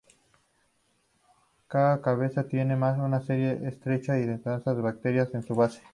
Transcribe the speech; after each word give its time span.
Cada 1.67 2.01
cabeza 2.01 2.47
tiene 2.47 2.75
una 2.75 3.21
serie 3.21 3.57
de 3.57 3.67
estrechas 3.69 4.17
y 4.17 4.25
dentadas 4.25 4.63
brácteas 4.65 5.31
en 5.35 5.43
su 5.43 5.53
base. 5.53 5.83